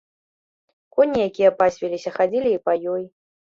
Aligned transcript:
Коні, 0.95 1.19
якія 1.29 1.51
пасвіліся, 1.61 2.09
хадзілі 2.19 2.49
і 2.57 2.63
па 2.67 2.73
ёй. 2.97 3.09